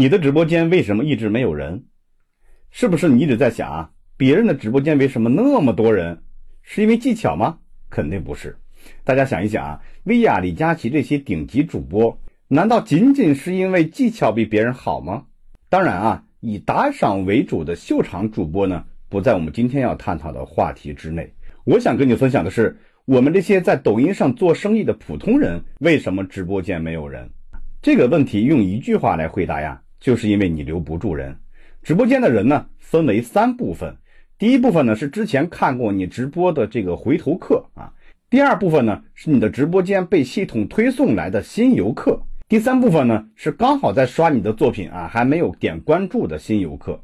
[0.00, 1.82] 你的直播间为什么一直没有人？
[2.70, 3.90] 是不是你一直在想啊？
[4.16, 6.22] 别人的直播间为什么那么多人？
[6.62, 7.58] 是因为技巧吗？
[7.90, 8.56] 肯定不是。
[9.02, 12.16] 大家想一想啊，薇娅、李佳琦这些顶级主播，
[12.46, 15.24] 难道仅仅是因为技巧比别人好吗？
[15.68, 21.28] 当然啊，以打赏为主的秀场主播呢，不在我们今天要探讨的话题之内。
[21.64, 27.28] 我想跟你分享的是，我们这些在抖音上做生意的普通人，为什么直播间没有人？
[27.82, 31.36] 这个问题用一句话来回答呀，就是因为你留不住人。
[31.82, 33.96] 直播间的人呢，分为三部分。
[34.38, 37.92] 第一部分呢，是之前看过你直播的这个回头客啊。
[38.30, 42.20] 第二部分呢，是你的直播间被系统推送来的新游客。
[42.48, 47.02] 第三部分呢，是刚好在刷你的作品啊，还没有点关注的新游客。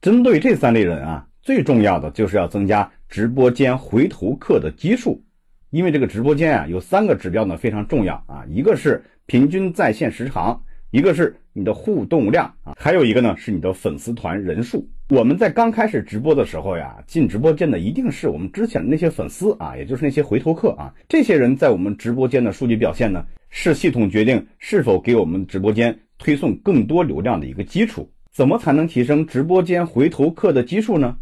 [0.00, 5.22] 针对这三类人啊，最重要的就是要增加直播间回头客的基数，
[5.70, 10.60] 因为这个直播间啊，有三个指标呢非常重要啊，一个是平均在线时长。
[10.94, 14.88] 一个是你的互动量啊，还有一个呢是你的粉丝团人数。
[15.08, 20.94] 我们在刚开始直播的时候呀，进直播间的一定是我们之前的那些粉丝啊，也就是那些回头客啊。
[21.08, 28.08] 这些人在我们直播间的数据表现呢，是系统决定是否给我们直播间推送更多流量的一个基础。
[28.30, 31.16] 怎么才能提升直播间回头客的基数呢？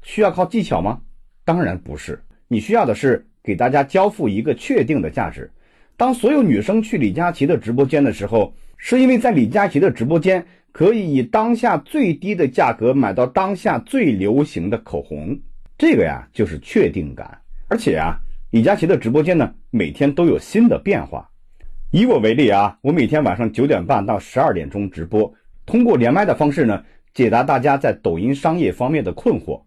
[0.00, 0.98] 需要靠技巧吗？
[1.44, 5.50] 当然不是，你需要的是给大家交付一个确定的价值。
[6.00, 8.54] 当所有女生去李佳琦的直播间的时候。
[8.82, 10.42] 是因为在李佳琦的直播间，
[10.72, 15.38] 可以以当下最低的价格买到当下最流行的口红，
[15.76, 17.38] 这个呀就是确定感。
[17.68, 18.18] 而且啊，
[18.52, 21.28] 李佳琦的直播间呢，每天都有新的变化。
[21.90, 25.30] 以我为例啊，我每天晚上九点半到十二点钟直播，
[25.66, 29.60] 通过连麦的方式呢，解答大家在抖音商业方面的困惑。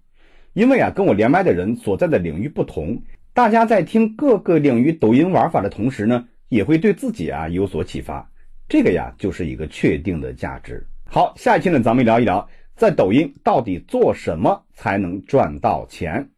[0.54, 3.00] 因为啊，跟我连麦的人所在的领域不同，
[3.34, 8.30] 大家在听各个领域抖音玩法的同时呢，也会对自己啊有所启发。
[8.70, 10.86] 这个呀，就是一个确定的价值。
[11.10, 16.30] 好，下一期呢，咱们聊一聊，在抖音到底做什么才能赚到钱。